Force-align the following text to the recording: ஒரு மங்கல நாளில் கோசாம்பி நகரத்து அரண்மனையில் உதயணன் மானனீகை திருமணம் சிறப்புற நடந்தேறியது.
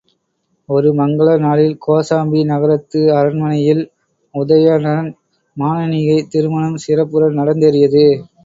ஒரு 0.69 0.89
மங்கல 0.99 1.35
நாளில் 1.43 1.75
கோசாம்பி 1.85 2.41
நகரத்து 2.51 3.01
அரண்மனையில் 3.17 3.83
உதயணன் 4.35 5.11
மானனீகை 5.57 6.19
திருமணம் 6.27 6.83
சிறப்புற 6.85 7.31
நடந்தேறியது. 7.39 8.05